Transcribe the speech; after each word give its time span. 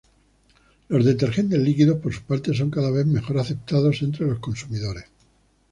Los 0.89 1.05
detergentes 1.05 1.59
líquidos 1.59 1.99
por 1.99 2.11
su 2.11 2.23
parte 2.23 2.55
son 2.55 2.71
cada 2.71 2.89
vez 2.89 3.05
mejor 3.05 3.37
aceptados 3.37 4.01
entre 4.01 4.25
los 4.25 4.39
consumidores. 4.39 5.05